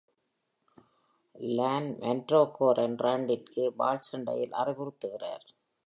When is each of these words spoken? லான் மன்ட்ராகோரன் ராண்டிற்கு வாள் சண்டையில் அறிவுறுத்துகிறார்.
லான் 1.57 1.89
மன்ட்ராகோரன் 1.99 2.97
ராண்டிற்கு 2.97 3.75
வாள் 3.75 4.05
சண்டையில் 4.11 4.51
அறிவுறுத்துகிறார். 4.51 5.45